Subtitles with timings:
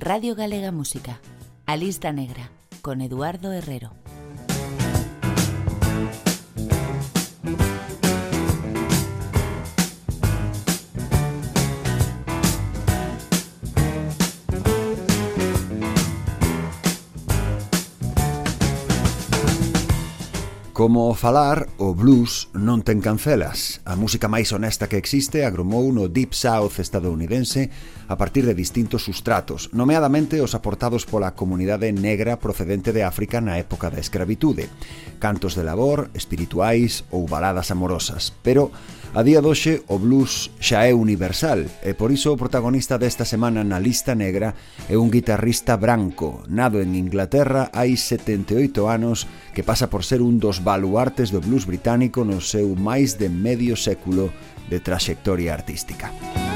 [0.00, 1.20] Radio Galega Música,
[1.66, 1.76] A
[2.12, 2.50] Negra,
[2.82, 4.03] con Eduardo Herrero.
[20.84, 23.80] Como falar, o blues non ten cancelas.
[23.88, 27.72] A música máis honesta que existe agromou no Deep South estadounidense
[28.04, 33.56] a partir de distintos sustratos, nomeadamente os aportados pola comunidade negra procedente de África na
[33.56, 34.68] época da escravitude,
[35.16, 38.36] cantos de labor, espirituais ou baladas amorosas.
[38.44, 38.68] Pero
[39.14, 43.62] A día doxe, o blues xa é universal e por iso o protagonista desta semana
[43.62, 44.58] na lista negra
[44.90, 50.42] é un guitarrista branco, nado en Inglaterra hai 78 anos, que pasa por ser un
[50.42, 54.34] dos baluartes do blues británico no seu máis de medio século
[54.66, 56.10] de traxectoria artística.
[56.10, 56.53] Música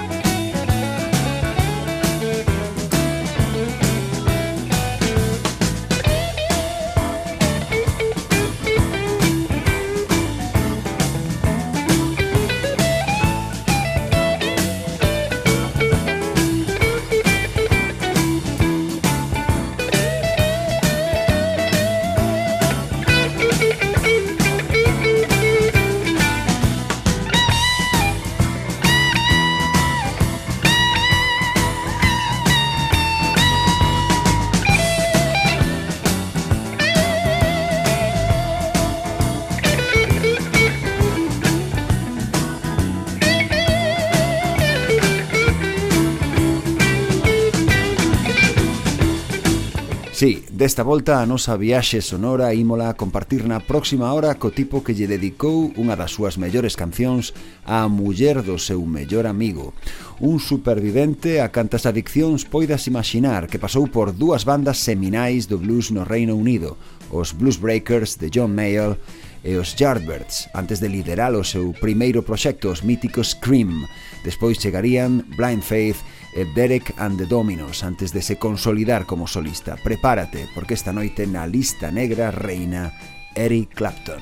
[50.69, 54.93] Esta volta a nosa viaxe sonora ímola a compartir na próxima hora co tipo que
[54.93, 57.33] lle dedicou unha das súas mellores cancións
[57.65, 59.73] á muller do seu mellor amigo.
[60.21, 65.89] Un supervivente a cantas adiccións poidas imaginar que pasou por dúas bandas seminais do blues
[65.89, 66.77] no Reino Unido,
[67.09, 69.01] os Blues Breakers de John Mayall
[69.41, 73.89] e os Yardbirds, antes de liderar o seu primeiro proxecto, os míticos Scream.
[74.21, 75.97] Despois chegarían Blind Faith
[76.45, 79.77] Derek and the Dominos antes de se consolidar como solista.
[79.77, 82.93] Prepárate, porque esta noite na lista negra reina
[83.35, 84.21] Eric Clapton.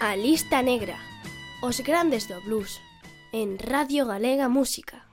[0.00, 0.98] A lista negra,
[1.62, 2.80] os grandes do blues,
[3.32, 5.05] en Radio Galega Música.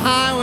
[0.00, 0.35] high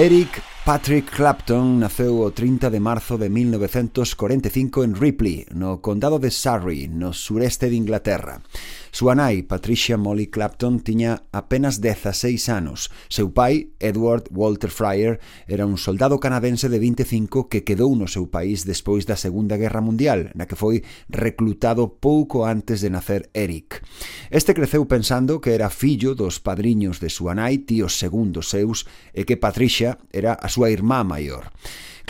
[0.00, 6.30] Eric Patrick Clapton naceu o 30 de marzo de 1945 en Ripley, no condado de
[6.30, 8.40] Surrey, no sureste de Inglaterra.
[8.90, 12.90] Súa nai, Patricia Molly Clapton, tiña apenas 16 anos.
[13.06, 18.26] Seu pai, Edward Walter Fryer, era un soldado canadense de 25 que quedou no seu
[18.26, 23.78] país despois da Segunda Guerra Mundial, na que foi reclutado pouco antes de nacer Eric.
[24.26, 29.22] Este creceu pensando que era fillo dos padriños de súa nai, tíos segundos seus, e
[29.22, 31.54] que Patricia era a súa irmá maior.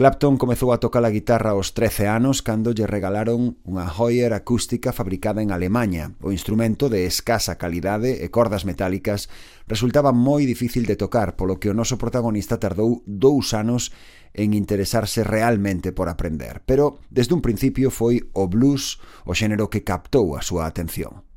[0.00, 4.96] Clapton comezou a tocar a guitarra aos 13 anos cando lle regalaron unha Hoyer acústica
[4.96, 6.16] fabricada en Alemanha.
[6.24, 9.28] O instrumento de escasa calidade e cordas metálicas
[9.68, 13.92] resultaba moi difícil de tocar, polo que o noso protagonista tardou dous anos
[14.32, 16.64] en interesarse realmente por aprender.
[16.64, 21.28] Pero, desde un principio, foi o blues o xénero que captou a súa atención.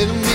[0.00, 0.29] get them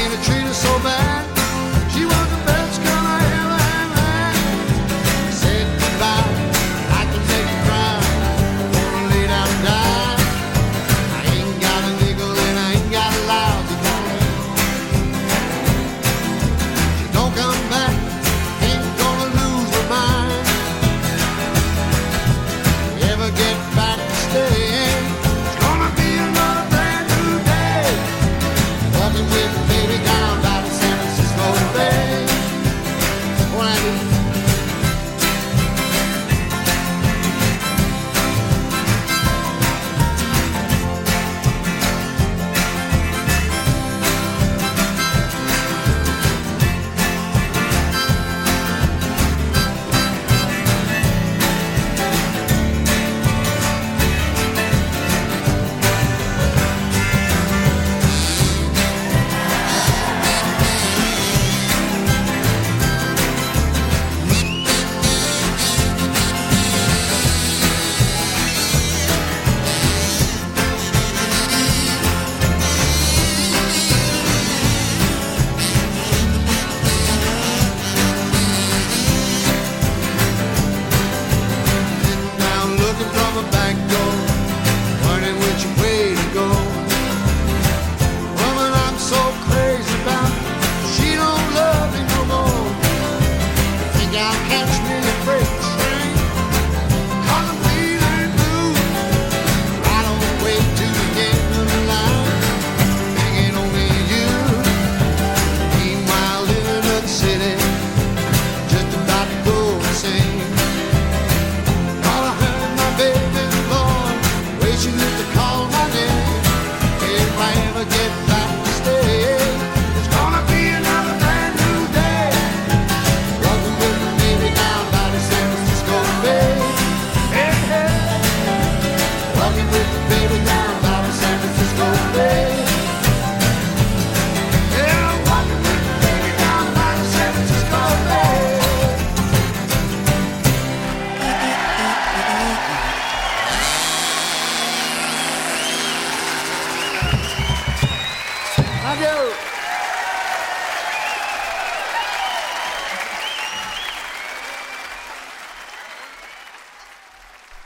[117.75, 118.34] never get back.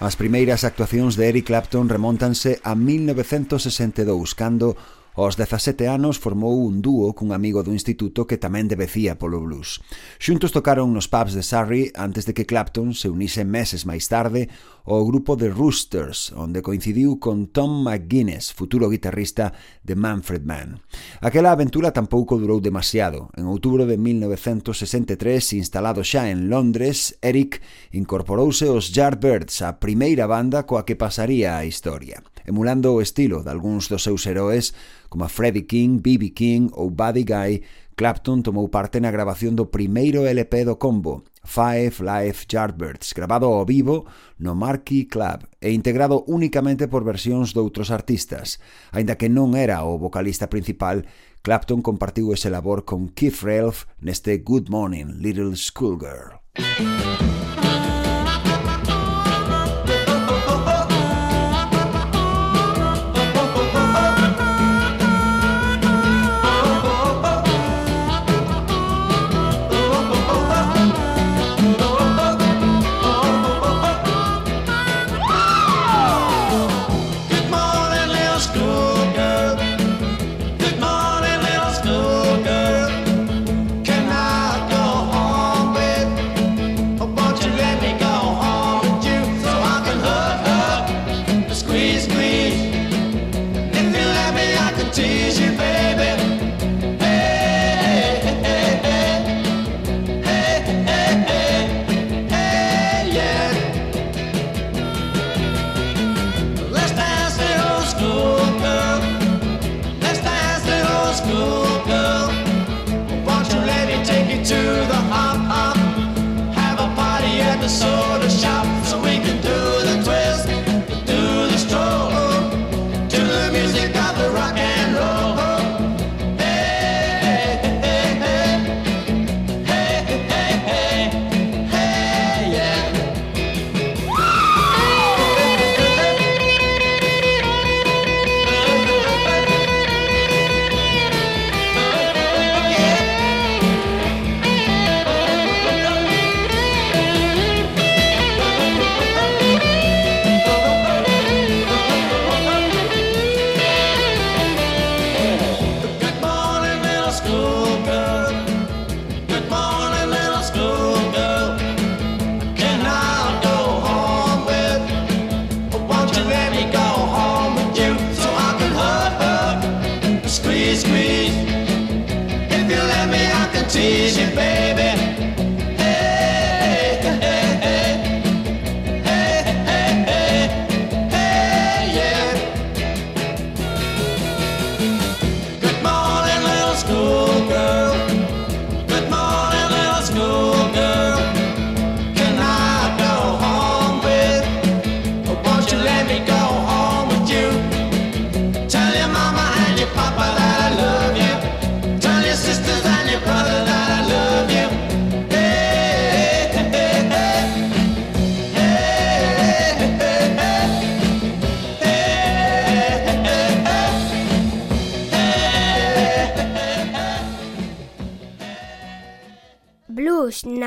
[0.10, 4.74] As primeiras actuacións de Eric Clapton remontanse a 1962, cando
[5.20, 9.84] Aos 17 anos formou un dúo cun amigo do instituto que tamén debecía polo blues.
[10.16, 14.48] Xuntos tocaron nos pubs de Surrey antes de que Clapton se unise meses máis tarde
[14.92, 19.54] o grupo de Roosters, onde coincidiu con Tom McGuinness, futuro guitarrista
[19.86, 20.82] de Manfred Mann.
[21.22, 23.30] Aquela aventura tampouco durou demasiado.
[23.38, 27.62] En outubro de 1963, instalado xa en Londres, Eric
[27.94, 33.54] incorporouse aos Yardbirds, a primeira banda coa que pasaría a historia, emulando o estilo de
[33.54, 34.74] algúns dos seus heróis
[35.06, 36.34] como Freddie King, B.B.
[36.34, 37.62] King ou Buddy Guy,
[37.94, 43.66] Clapton tomou parte na grabación do primeiro LP do combo Five Live Yardbirds, grabado ao
[43.66, 44.06] vivo
[44.38, 48.62] no Marquee Club e integrado únicamente por versións doutros artistas.
[48.94, 51.10] Aínda que non era o vocalista principal,
[51.42, 56.38] Clapton compartiu ese labor con Keith Ralph neste Good Morning, Little Schoolgirl.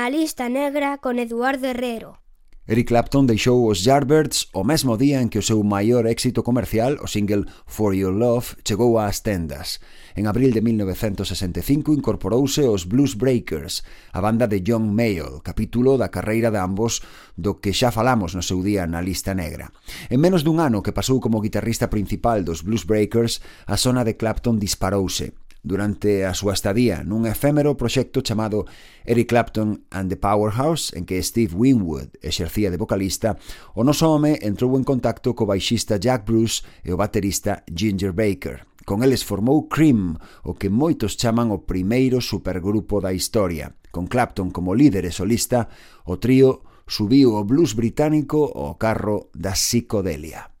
[0.03, 2.19] na lista negra con Eduardo Herrero.
[2.67, 6.99] Eric Clapton deixou os Yardbirds o mesmo día en que o seu maior éxito comercial,
[6.99, 9.79] o single For Your Love, chegou ás tendas.
[10.19, 16.11] En abril de 1965 incorporouse os Blues Breakers, a banda de John Mayall, capítulo da
[16.11, 16.99] carreira de ambos
[17.39, 19.71] do que xa falamos no seu día na lista negra.
[20.11, 24.19] En menos dun ano que pasou como guitarrista principal dos Blues Breakers, a zona de
[24.19, 25.31] Clapton disparouse
[25.63, 28.67] durante a súa estadía nun efémero proxecto chamado
[29.07, 33.39] Eric Clapton and the Powerhouse, en que Steve Winwood exercía de vocalista,
[33.73, 38.67] o noso home entrou en contacto co baixista Jack Bruce e o baterista Ginger Baker.
[38.83, 43.71] Con eles formou Cream, o que moitos chaman o primeiro supergrupo da historia.
[43.95, 45.71] Con Clapton como líder e solista,
[46.03, 50.52] o trío subiu o blues británico ao carro da psicodelia.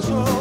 [0.00, 0.35] control.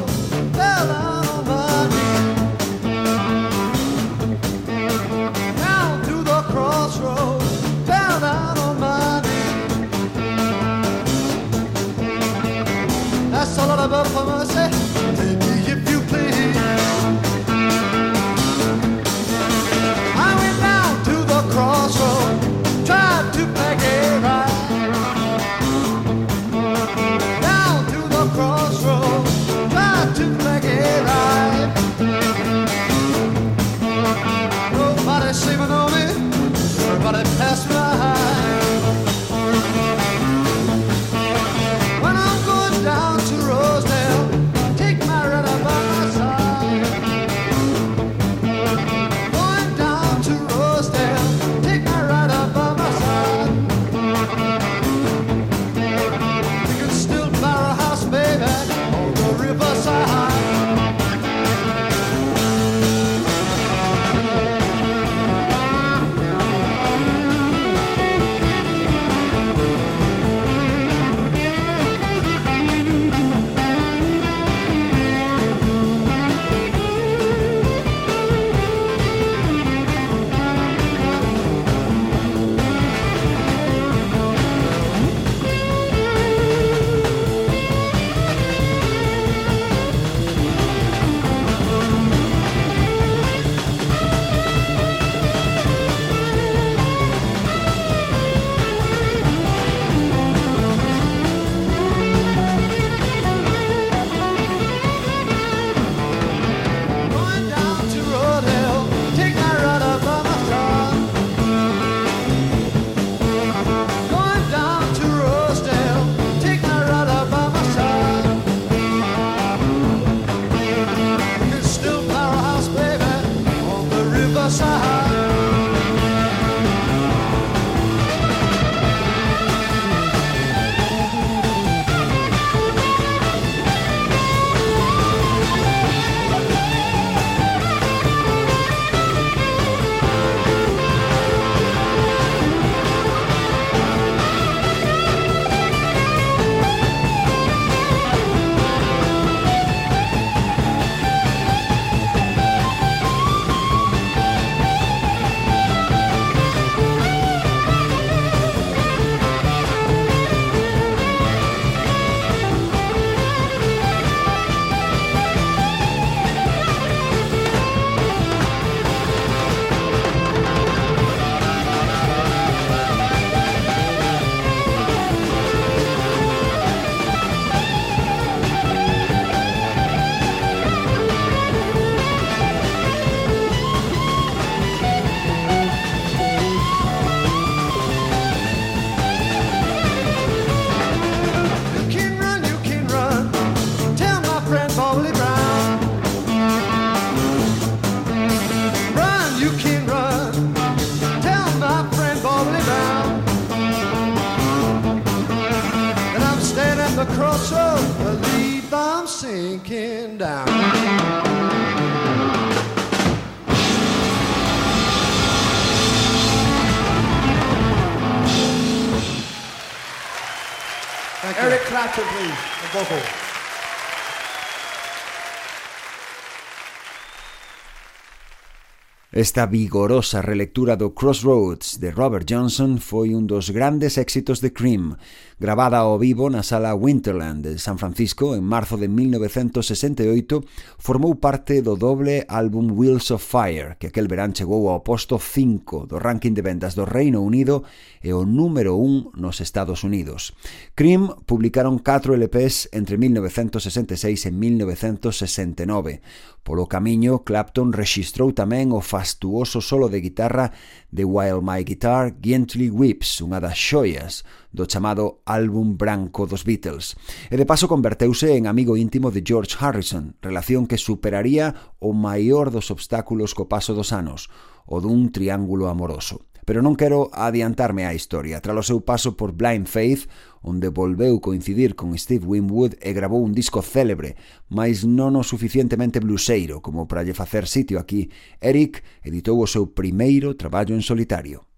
[229.15, 234.99] Esta vigorosa relectura do Crossroads de Robert Johnson foi un dos grandes éxitos de Cream,
[235.39, 240.43] gravada ao vivo na sala Winterland de San Francisco en marzo de 1968,
[240.75, 245.87] formou parte do doble álbum Wheels of Fire, que aquel verán chegou ao posto 5
[245.87, 247.63] do ranking de vendas do Reino Unido
[248.03, 250.35] e o número 1 nos Estados Unidos.
[250.75, 256.03] Cream publicaron 4 LPs entre 1966 e 1969.
[256.45, 260.53] Polo camiño, Clapton rexistrou tamén o fastuoso solo de guitarra
[260.93, 264.21] de While My Guitar Gently Weeps, unha das xoias
[264.53, 267.01] do chamado álbum branco dos Beatles.
[267.33, 272.53] E de paso converteuse en amigo íntimo de George Harrison, relación que superaría o maior
[272.53, 274.29] dos obstáculos co paso dos anos,
[274.69, 276.29] o dun triángulo amoroso.
[276.45, 278.39] Pero non quero adiantarme á historia.
[278.39, 280.05] Tras o seu paso por Blind Faith,
[280.45, 284.15] onde volveu coincidir con Steve Winwood e grabou un disco célebre,
[284.47, 289.73] mas non o suficientemente bluseiro como para lle facer sitio aquí, Eric editou o seu
[289.73, 291.49] primeiro traballo en solitario.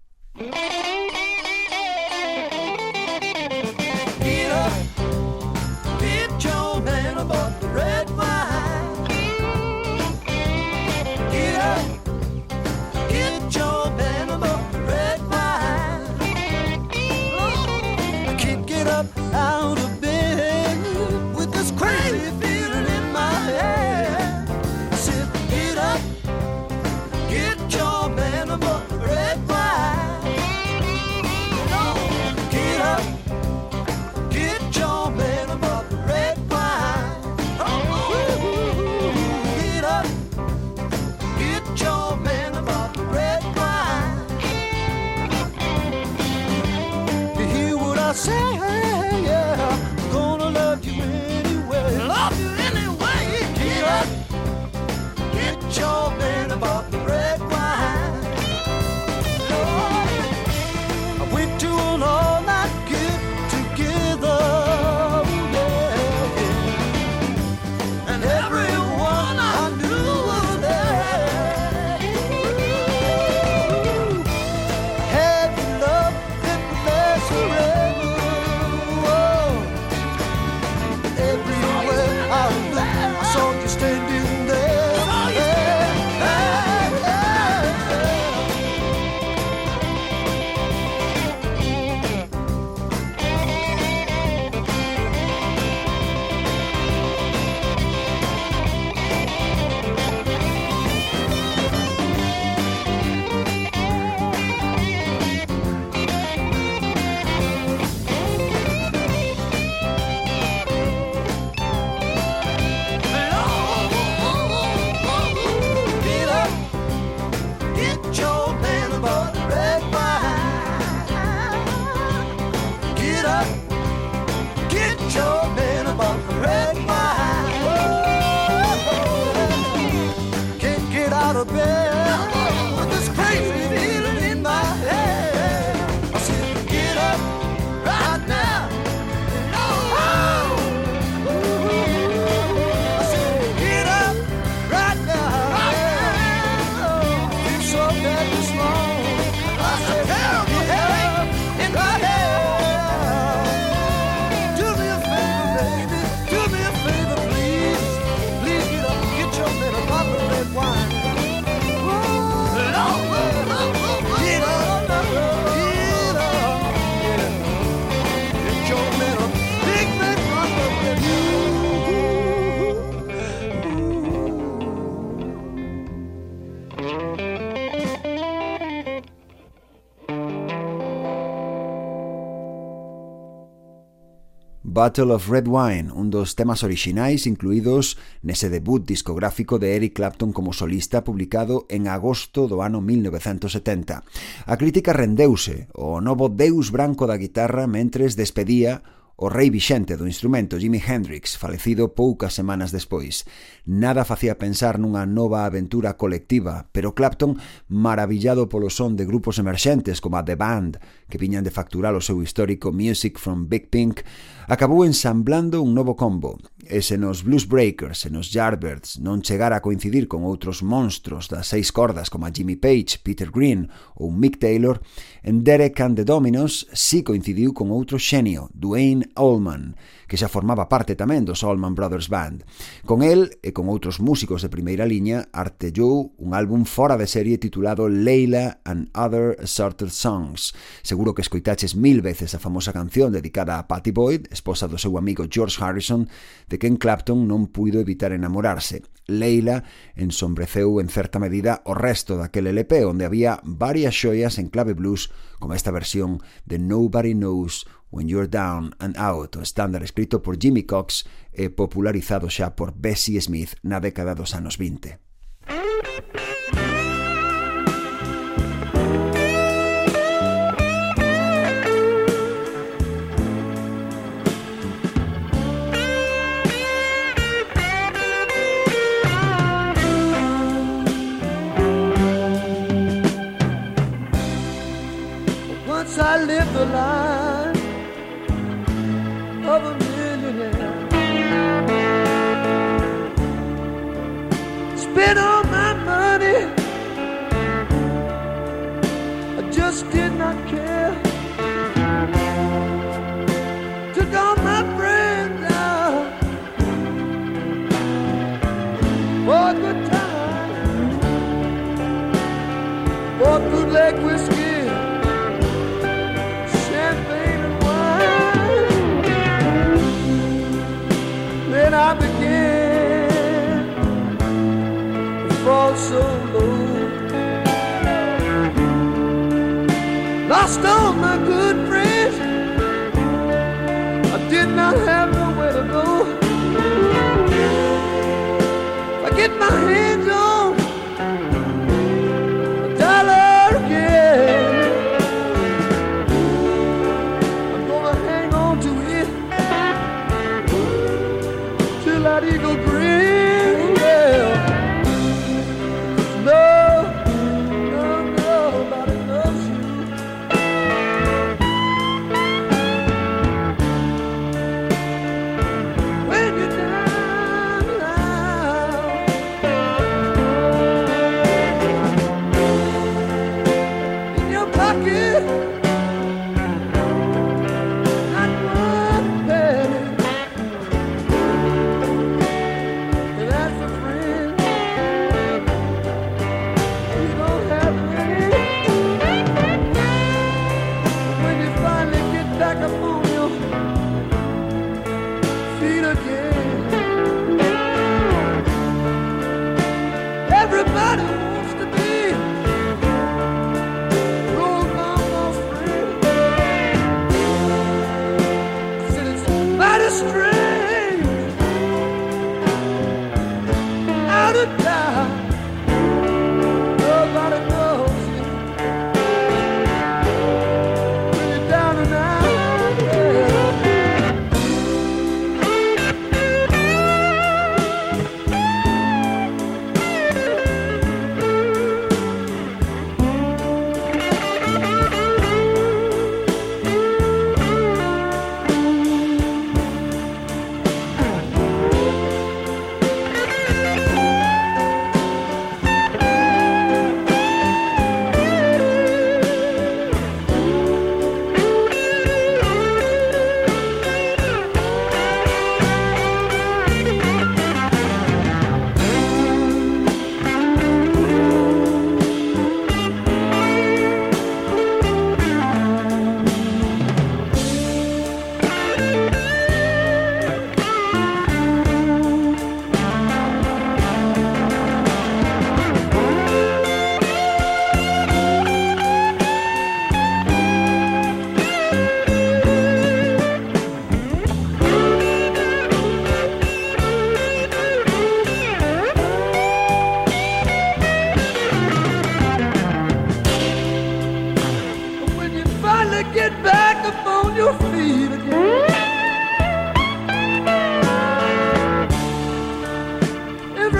[184.78, 190.30] Battle of Red Wine, un dos temas orixinais incluídos nese debut discográfico de Eric Clapton
[190.30, 194.06] como solista publicado en agosto do ano 1970.
[194.46, 198.86] A crítica rendeuse o novo deus branco da guitarra mentres despedía
[199.18, 203.26] o rei vixente do instrumento Jimi Hendrix, falecido poucas semanas despois.
[203.66, 207.34] Nada facía pensar nunha nova aventura colectiva, pero Clapton,
[207.66, 210.78] maravillado polo son de grupos emerxentes como a The Band,
[211.10, 214.06] que viñan de facturar o seu histórico Music from Big Pink,
[214.48, 219.56] acabou ensamblando un novo combo, e se nos Blues Breakers e nos Yardbirds non chegara
[219.56, 224.12] a coincidir con outros monstros das seis cordas como a Jimmy Page, Peter Green ou
[224.12, 224.84] Mick Taylor,
[225.24, 230.68] en Derek and the Dominos si coincidiu con outro xenio, Dwayne Allman, que xa formaba
[230.68, 232.44] parte tamén dos Allman Brothers Band.
[232.84, 237.40] Con el e con outros músicos de primeira liña artellou un álbum fora de serie
[237.40, 240.52] titulado Leila and Other Assorted Songs.
[240.84, 245.00] Seguro que escoitaches mil veces a famosa canción dedicada a Patty Boyd, esposa do seu
[245.00, 246.08] amigo George Harrison,
[246.48, 248.82] de Ken quen Clapton non puido evitar enamorarse.
[249.08, 249.64] Leila
[249.96, 255.08] ensombreceu en certa medida o resto daquele LP onde había varias xoias en clave blues
[255.38, 260.36] como esta versión de Nobody Knows When You're Down and Out, o estándar escrito por
[260.36, 266.27] Jimmy Cox e popularizado xa por Bessie Smith na década dos anos 20.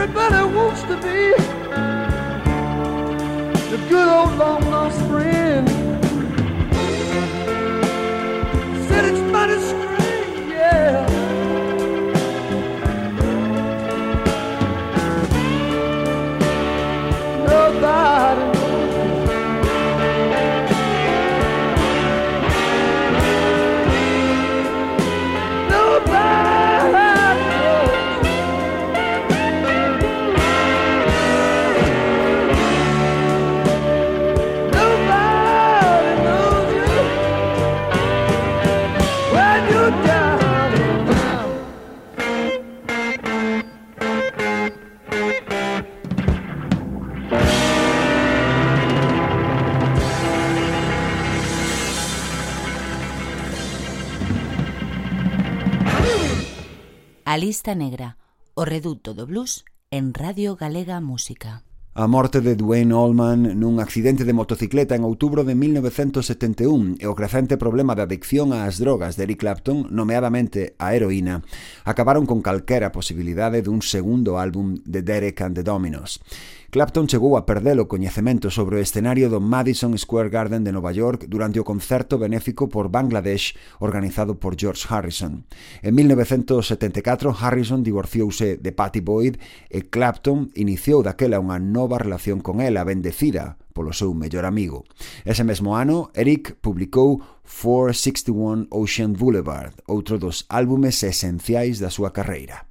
[0.01, 1.35] everybody wants to be
[3.69, 5.69] the good old long lost friend.
[8.89, 9.59] Said it's mighty
[57.29, 58.17] A lista negra,
[58.57, 61.61] o reduto do blues en Radio Galega Música.
[61.93, 67.13] A morte de Dwayne Allman nun accidente de motocicleta en outubro de 1971 e o
[67.13, 71.45] crecente problema de adicción ás drogas de Eric Clapton, nomeadamente a heroína,
[71.85, 76.25] acabaron con calquera posibilidade dun segundo álbum de Derek and the Dominos.
[76.71, 80.93] Clapton chegou a perder o coñecemento sobre o escenario do Madison Square Garden de Nova
[80.93, 85.49] York durante o concerto benéfico por Bangladesh organizado por George Harrison.
[85.81, 89.41] En 1974, Harrison divorciouse de Patty Boyd
[89.73, 94.85] e Clapton iniciou daquela unha nova relación con ela, bendecida polo seu mellor amigo.
[95.25, 102.68] Ese mesmo ano, Eric publicou 461 Ocean Boulevard, outro dos álbumes esenciais da súa carreira.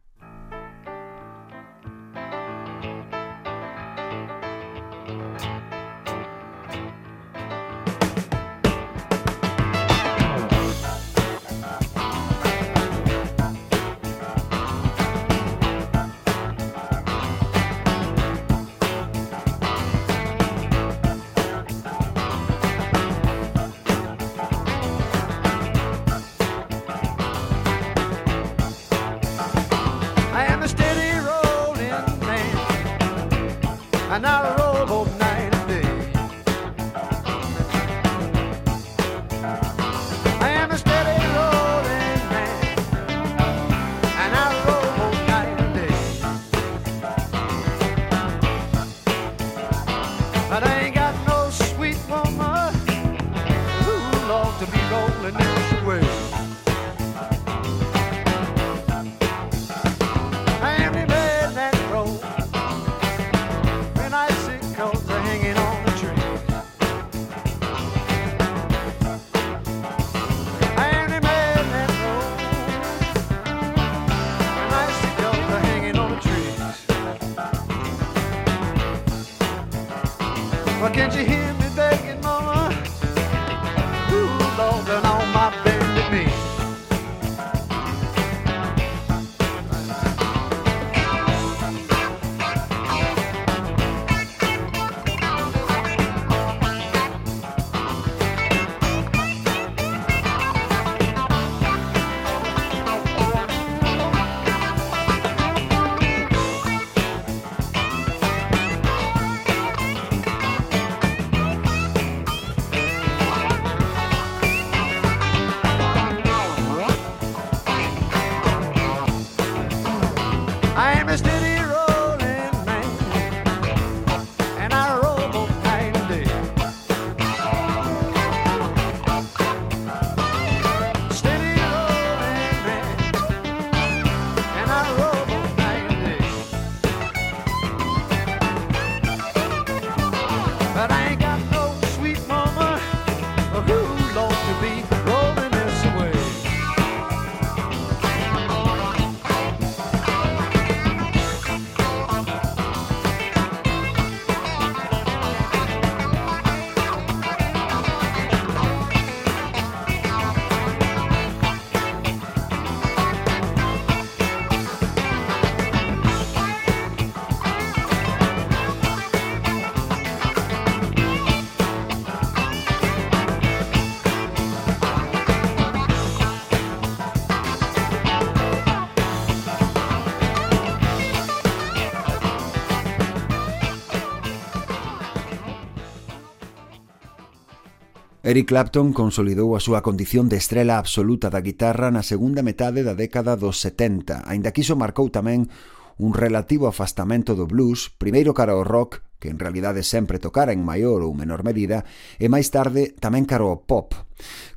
[188.27, 192.91] Eric Clapton consolidou a súa condición de estrela absoluta da guitarra na segunda metade da
[192.91, 195.47] década dos 70, aínda que iso marcou tamén
[195.95, 200.61] un relativo afastamento do blues, primeiro cara ao rock que en realidade sempre tocara en
[200.61, 201.85] maior ou menor medida,
[202.21, 204.07] e máis tarde tamén caro ao pop.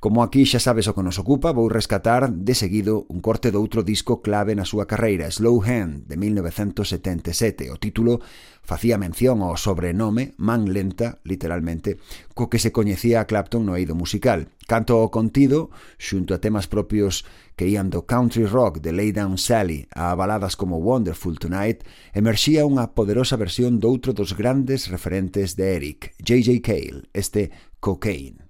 [0.00, 3.84] Como aquí xa sabes o que nos ocupa, vou rescatar de seguido un corte doutro
[3.84, 7.68] disco clave na súa carreira, Slow Hand, de 1977.
[7.68, 8.24] O título
[8.64, 12.00] facía mención ao sobrenome Man Lenta, literalmente,
[12.32, 14.48] co que se coñecía a Clapton no eido musical.
[14.64, 15.68] Canto ao contido,
[16.00, 17.28] xunto a temas propios
[17.60, 21.84] que ían do country rock de Lay Down Sally a baladas como Wonderful Tonight,
[22.16, 26.64] emerxía unha poderosa versión doutro dos grandes referentes de Eric, J.J.
[26.64, 28.48] Cale, este Cocaine.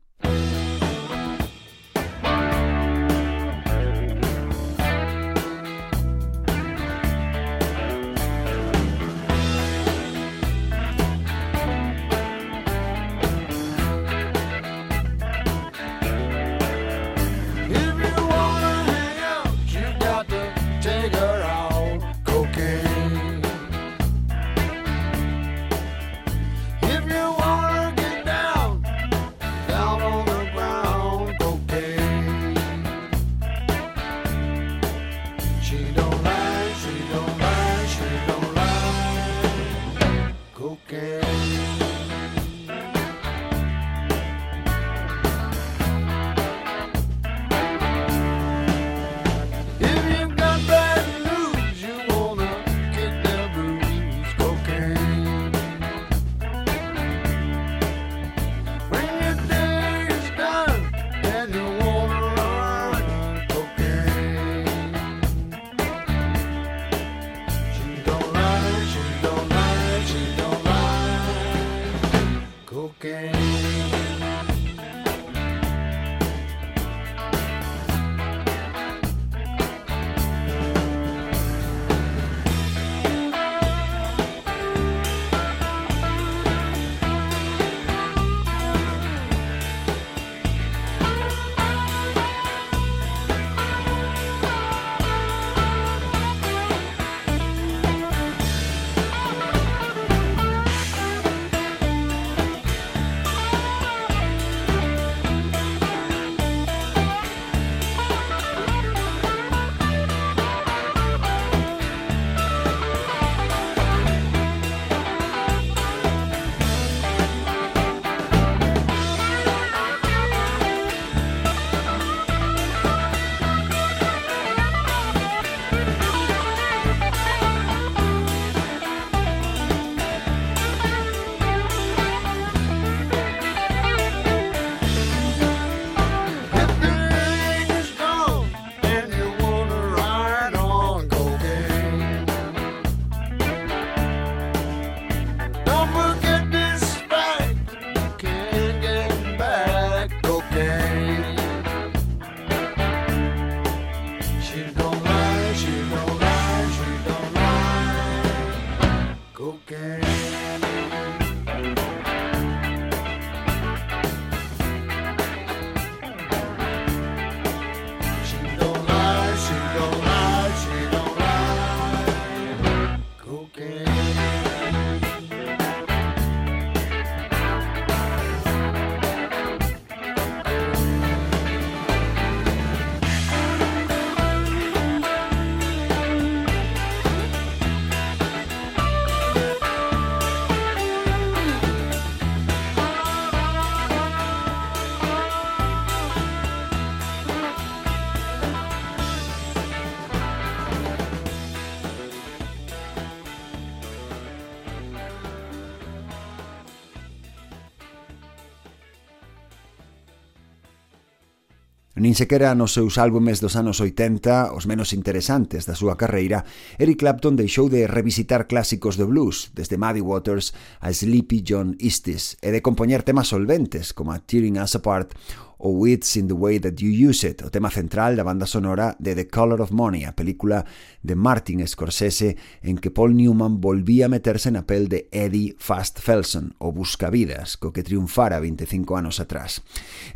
[212.11, 216.43] Nin sequera nos seus álbumes dos anos 80, os menos interesantes da súa carreira,
[216.75, 220.51] Eric Clapton deixou de revisitar clásicos do blues, desde Muddy Waters
[220.83, 225.15] a Sleepy John Eastis, e de compoñer temas solventes como a Tearing Us Apart
[225.61, 228.97] ou It's in the Way That You Use It, o tema central da banda sonora
[228.99, 230.65] de The Color of Money, a película
[231.03, 236.01] de Martin Scorsese en que Paul Newman volvía a meterse na pel de Eddie Fast
[236.01, 239.61] Felson, o Buscavidas, co que triunfara 25 anos atrás.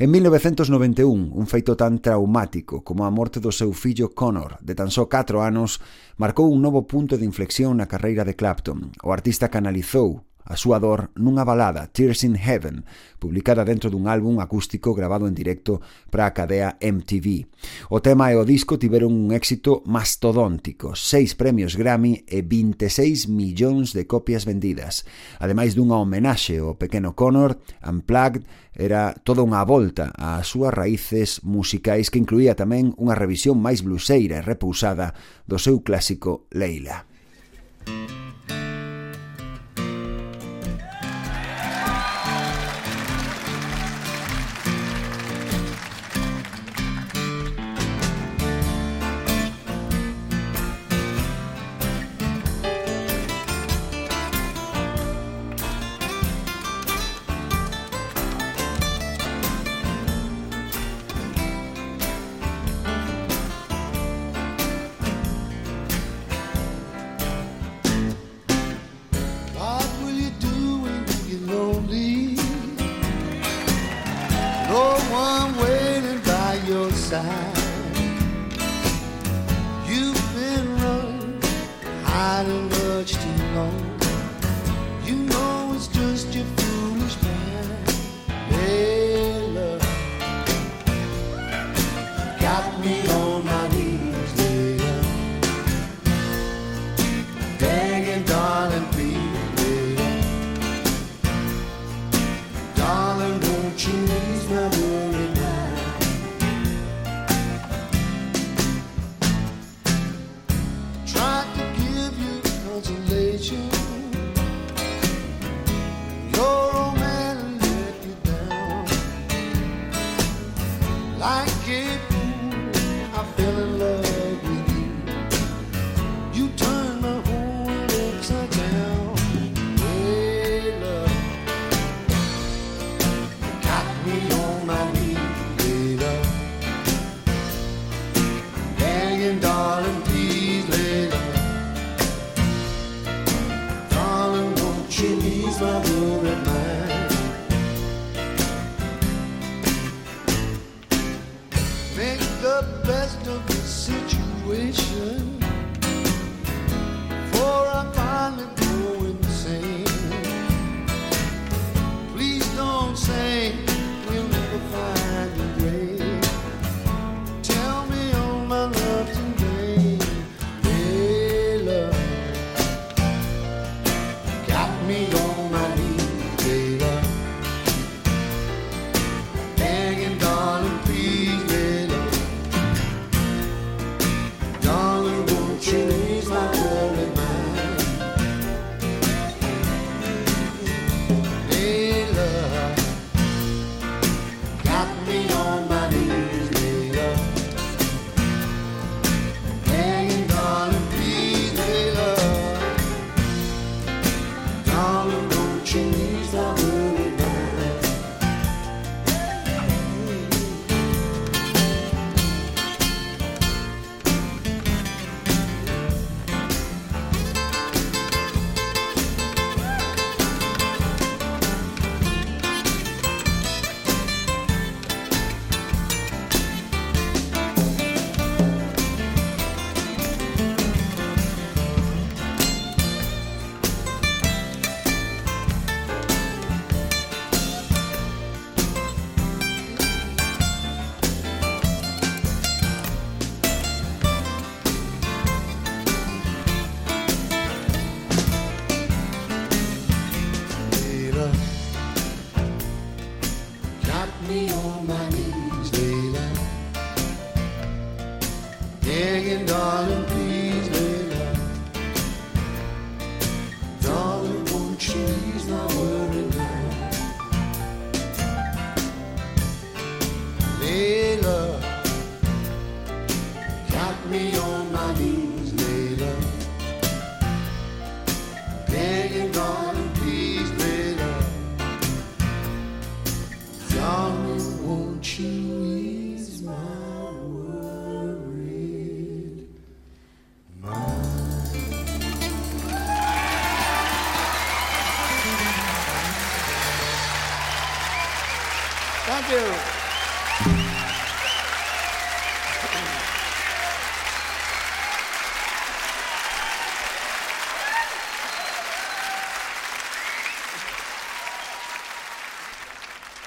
[0.01, 4.89] En 1991, un feito tan traumático como a morte do seu fillo Connor, de tan
[4.89, 5.79] só 4 anos,
[6.17, 8.97] marcou un novo punto de inflexión na carreira de Clapton.
[9.05, 12.85] O artista canalizou a súa dor nunha balada Tears in Heaven,
[13.17, 15.81] publicada dentro dun álbum acústico grabado en directo
[16.13, 17.49] para a cadea MTV.
[17.89, 23.97] O tema e o disco tiveron un éxito mastodóntico, seis premios Grammy e 26 millóns
[23.97, 25.09] de copias vendidas.
[25.41, 28.45] Ademais dunha homenaxe ao pequeno Connor, Unplugged
[28.77, 34.43] era toda unha volta ás súas raíces musicais que incluía tamén unha revisión máis bluseira
[34.43, 35.17] e repousada
[35.49, 37.09] do seu clásico Leila.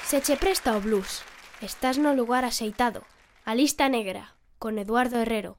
[0.08, 1.22] Se che presta o blues,
[1.60, 3.04] estás no lugar axeitado,
[3.44, 5.58] a lista negra, con Eduardo Herrero.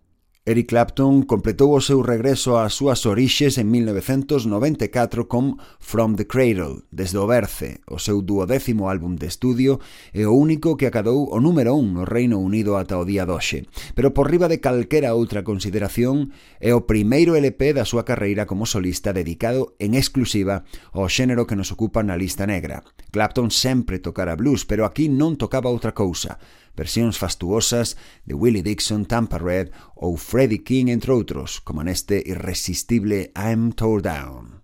[0.49, 6.89] Eric Clapton completou o seu regreso ás súas orixes en 1994 con From the Cradle,
[6.89, 9.77] desde o Berce, o seu duodécimo álbum de estudio
[10.09, 13.69] e o único que acadou o número 1 no Reino Unido ata o día doxe,
[13.93, 16.33] pero por riba de calquera outra consideración
[16.65, 20.65] é o primeiro LP da súa carreira como solista dedicado en exclusiva
[20.97, 22.89] ao xénero que nos ocupa na lista negra.
[23.13, 26.41] Clapton sempre tocara blues, pero aquí non tocaba outra cousa,
[26.79, 33.35] versións fastuosas de Willie Dixon, Tampa Red ou Freddie King, entre outros, como neste irresistible
[33.35, 34.63] I'm Tore Down.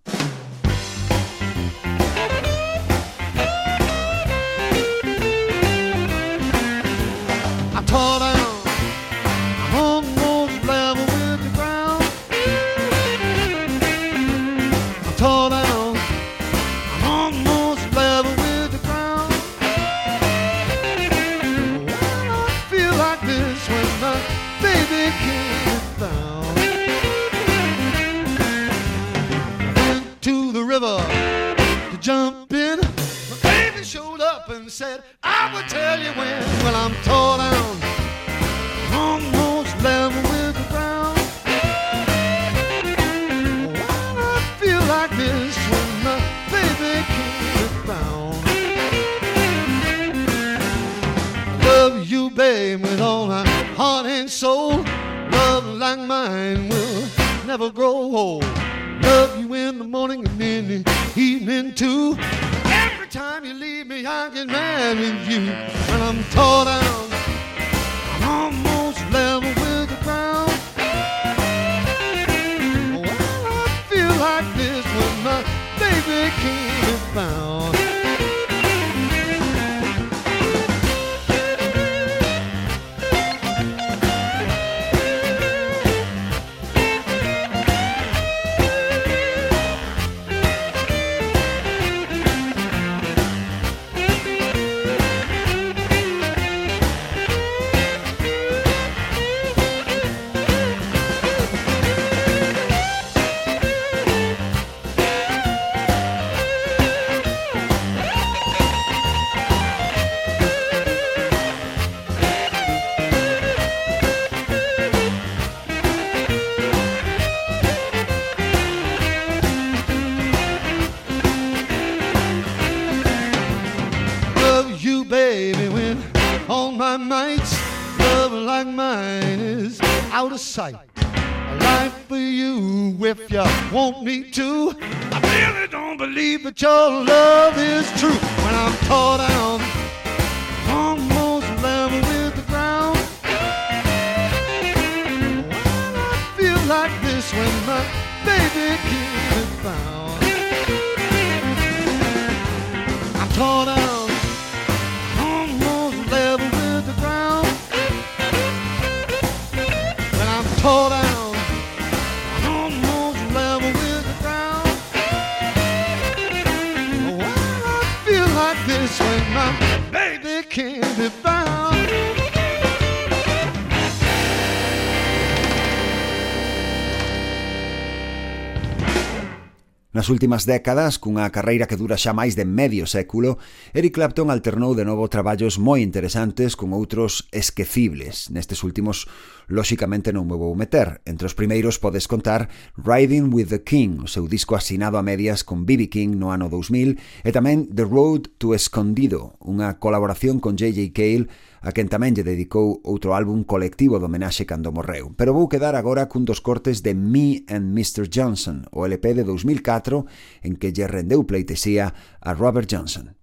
[180.05, 183.41] Nas últimas décadas, cunha carreira que dura xa máis de medio século,
[183.73, 188.29] Eric Clapton alternou de novo traballos moi interesantes con outros esquecibles.
[188.29, 189.09] Nestes últimos
[189.49, 191.01] lóxicamente non me vou meter.
[191.05, 195.45] Entre os primeiros podes contar Riding with the King, o seu disco asinado a medias
[195.45, 195.88] con B.B.
[195.88, 200.92] King no ano 2000, e tamén The Road to Escondido, unha colaboración con J.J.
[200.95, 201.28] Cale,
[201.64, 205.16] a quen tamén lle dedicou outro álbum colectivo de homenaxe cando morreu.
[205.16, 208.05] Pero vou quedar agora cun dos cortes de Me and Mr.
[208.12, 210.05] Johnson, o LP de 2004,
[210.45, 213.16] en que lle rendeu pleitesía a Robert Johnson.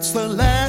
[0.00, 0.59] It's the last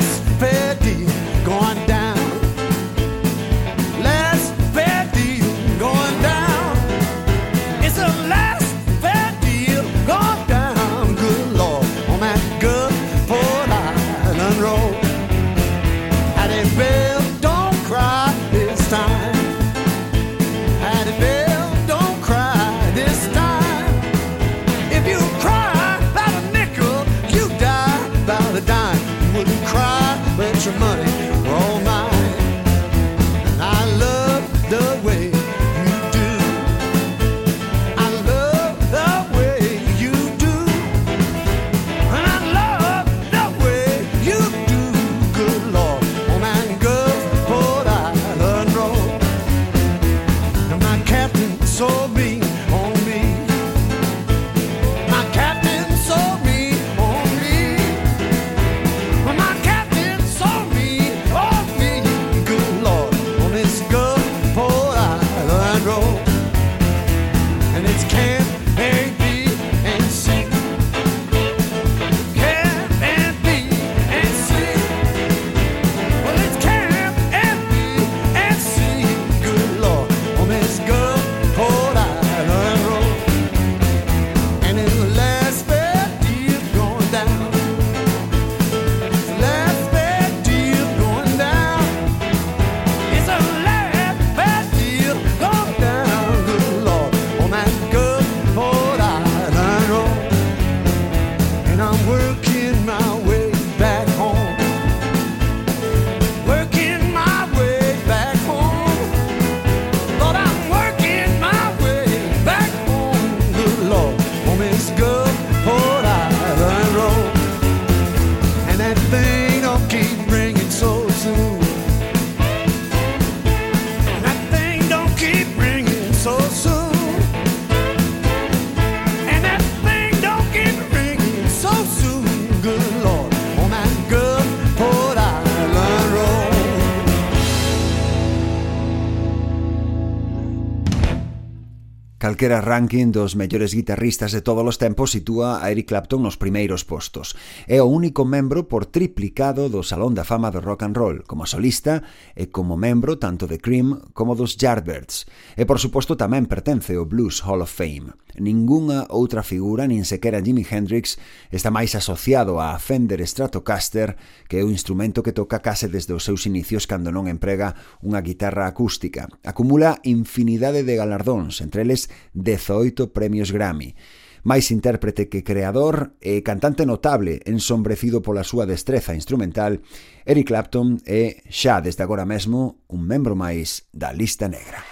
[142.41, 146.81] calquera ranking dos mellores guitarristas de todos os tempos sitúa a Eric Clapton nos primeiros
[146.81, 147.37] postos.
[147.69, 151.45] É o único membro por triplicado do Salón da Fama do Rock and Roll, como
[151.45, 152.01] solista
[152.33, 155.29] e como membro tanto de Cream como dos Yardbirds.
[155.53, 158.09] E por suposto tamén pertence ao Blues Hall of Fame.
[158.41, 161.21] Ningunha outra figura, nin sequera Jimi Hendrix,
[161.53, 164.17] está máis asociado á Fender Stratocaster,
[164.49, 168.23] que é o instrumento que toca case desde os seus inicios cando non emprega unha
[168.23, 169.27] guitarra acústica.
[169.45, 172.09] Acumula infinidade de galardóns, entre eles
[172.43, 173.95] 18 premios Grammy.
[174.43, 179.85] Máis intérprete que creador e cantante notable ensombrecido pola súa destreza instrumental,
[180.25, 184.90] Eric Clapton é xa desde agora mesmo un membro máis da lista negra.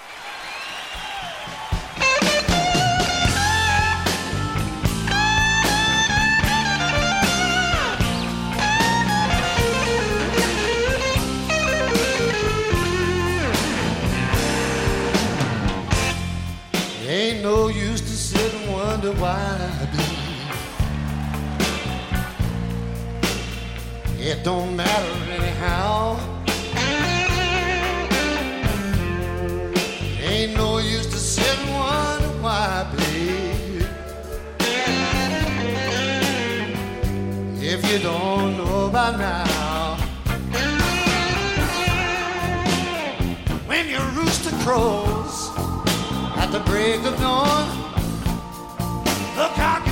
[24.29, 26.15] It don't matter anyhow.
[30.21, 33.87] Ain't no use to sit and wonder why, babe.
[37.59, 39.95] If you don't know by now.
[43.65, 45.49] When your rooster crows
[46.37, 47.65] at the break of dawn.
[49.35, 49.88] Look out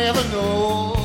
[0.00, 0.99] never know.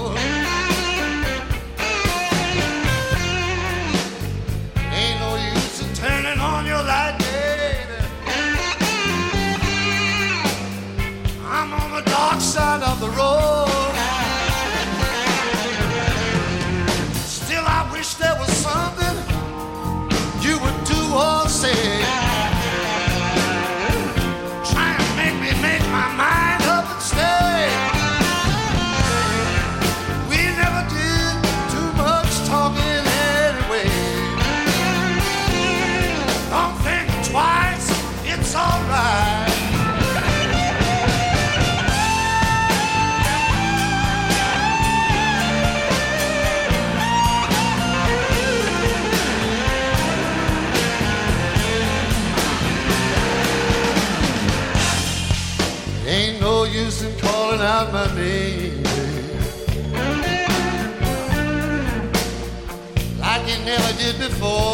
[57.56, 58.84] Calling out my name.
[63.20, 64.65] Like you never did before.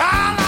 [0.00, 0.39] Darling.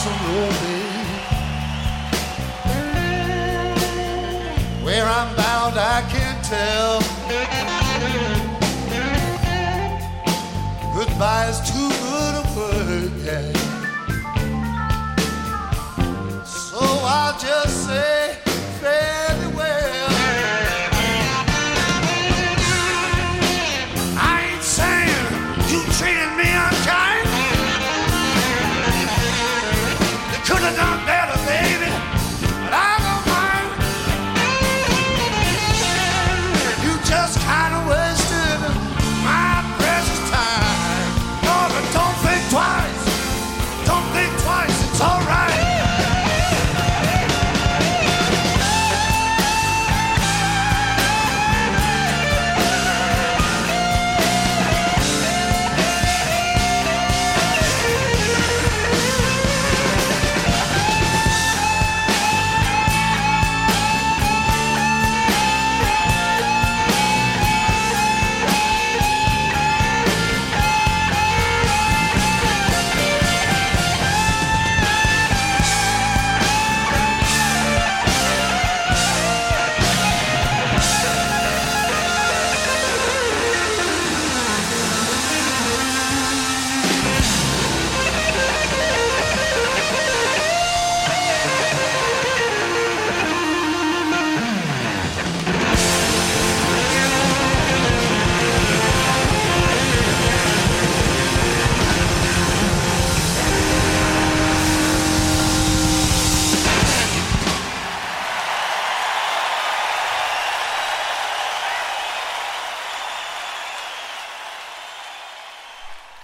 [0.00, 0.54] Lonesome road.
[4.84, 7.00] Where I'm bound, I can't tell.
[10.94, 13.52] Goodbye is too good a word, yeah.
[16.44, 18.09] So I'll just say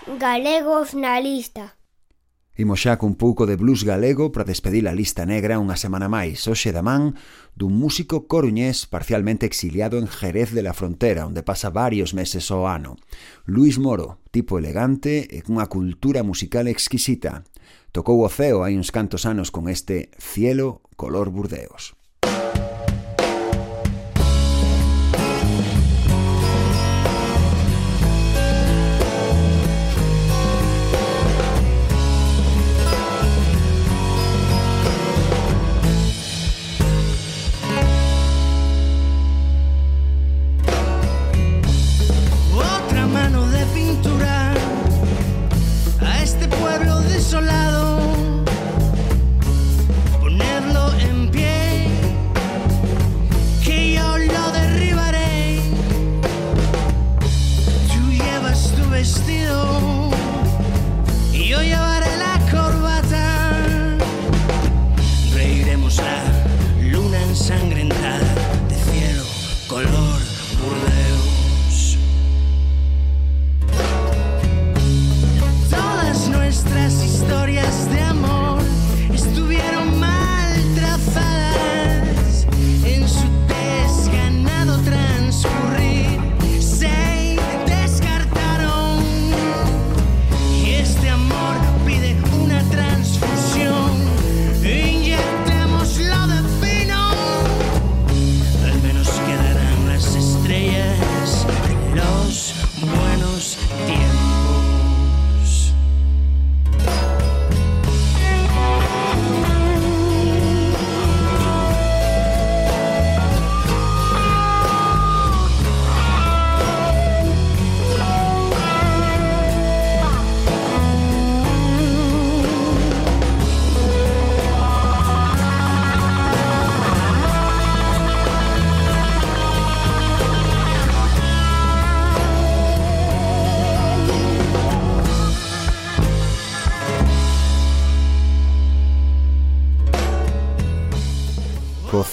[0.07, 1.75] galegos na lista.
[2.57, 6.47] Imos xa cun pouco de blues galego para despedir a lista negra unha semana máis,
[6.47, 7.19] hoxe da man
[7.59, 12.71] dun músico coruñés parcialmente exiliado en Jerez de la Frontera, onde pasa varios meses ao
[12.71, 12.97] ano.
[13.45, 17.45] Luis Moro, tipo elegante e cunha cultura musical exquisita.
[17.91, 21.99] Tocou o ceo hai uns cantos anos con este Cielo color Burdeos.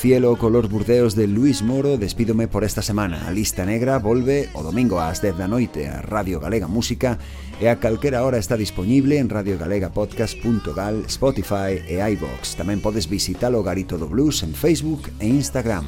[0.03, 3.25] Cielo color burdeos de Luis Moro despídome por esta semana.
[3.25, 7.23] A Lista Negra volve o domingo ás 10 da noite a Radio Galega Música
[7.55, 12.59] e a calquera hora está disponible en radiogalegapodcast.gal, Spotify e iVox.
[12.59, 15.87] Tamén podes visitar o Garito do Blues en Facebook e Instagram.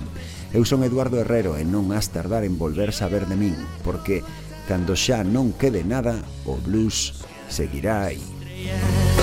[0.55, 4.23] Eu son Eduardo Herrero e non has tardar en volver saber de min, porque
[4.63, 7.19] cando xa non quede nada, o blues
[7.51, 8.23] seguirá aí.
[8.55, 9.14] Yeah.